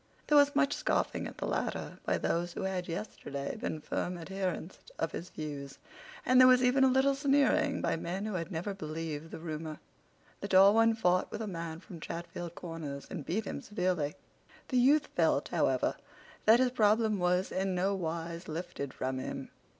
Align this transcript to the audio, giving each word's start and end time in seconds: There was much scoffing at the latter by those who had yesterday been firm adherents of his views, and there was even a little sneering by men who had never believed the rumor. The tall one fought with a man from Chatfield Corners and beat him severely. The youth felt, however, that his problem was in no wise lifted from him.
There 0.25 0.37
was 0.39 0.55
much 0.55 0.73
scoffing 0.73 1.27
at 1.27 1.37
the 1.37 1.45
latter 1.45 1.99
by 2.05 2.17
those 2.17 2.53
who 2.53 2.63
had 2.63 2.87
yesterday 2.87 3.55
been 3.57 3.81
firm 3.81 4.17
adherents 4.17 4.79
of 4.97 5.11
his 5.11 5.29
views, 5.29 5.77
and 6.25 6.41
there 6.41 6.47
was 6.47 6.63
even 6.63 6.83
a 6.83 6.87
little 6.87 7.13
sneering 7.13 7.83
by 7.83 7.95
men 7.97 8.25
who 8.25 8.33
had 8.33 8.49
never 8.51 8.73
believed 8.73 9.29
the 9.29 9.37
rumor. 9.37 9.79
The 10.39 10.47
tall 10.47 10.73
one 10.73 10.95
fought 10.95 11.29
with 11.31 11.39
a 11.43 11.45
man 11.45 11.81
from 11.81 11.99
Chatfield 11.99 12.55
Corners 12.55 13.05
and 13.11 13.23
beat 13.23 13.45
him 13.45 13.61
severely. 13.61 14.15
The 14.69 14.79
youth 14.79 15.05
felt, 15.05 15.49
however, 15.49 15.95
that 16.45 16.59
his 16.59 16.71
problem 16.71 17.19
was 17.19 17.51
in 17.51 17.75
no 17.75 17.93
wise 17.93 18.47
lifted 18.47 18.95
from 18.95 19.19
him. 19.19 19.51